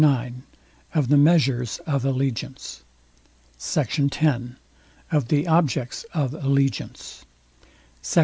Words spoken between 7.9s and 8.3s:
SECT.